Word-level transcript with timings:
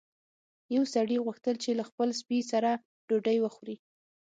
یو 0.75 0.83
سړي 0.93 1.17
غوښتل 1.25 1.55
چې 1.63 1.71
له 1.79 1.83
خپل 1.89 2.09
سپي 2.19 2.39
سره 2.51 2.69
ډوډۍ 3.07 3.37
وخوري. 3.41 3.75